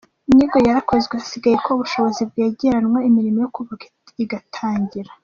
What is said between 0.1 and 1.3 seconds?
Inyigo yarakozwe